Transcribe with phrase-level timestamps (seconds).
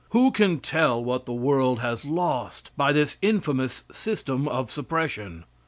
[0.09, 5.43] Who can tell what the world has lost by this infamous system of suppression?